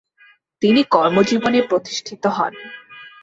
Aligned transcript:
তিনি 0.61 0.81
কর্মজীবনে 0.93 1.59
প্রতিষ্ঠিত 1.61 2.23
হন। 2.27 2.53